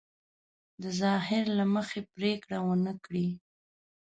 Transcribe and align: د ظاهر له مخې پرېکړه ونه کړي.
د 0.81 0.83
ظاهر 1.01 1.43
له 1.57 1.65
مخې 1.75 1.99
پرېکړه 2.15 2.57
ونه 2.67 2.93
کړي. 3.05 3.27